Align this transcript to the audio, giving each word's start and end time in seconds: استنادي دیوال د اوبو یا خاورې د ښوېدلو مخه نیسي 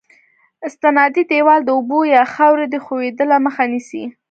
استنادي 0.67 1.23
دیوال 1.31 1.59
د 1.65 1.69
اوبو 1.77 1.99
یا 2.15 2.23
خاورې 2.33 2.65
د 2.69 2.75
ښوېدلو 2.85 3.35
مخه 3.45 3.63
نیسي 3.71 4.03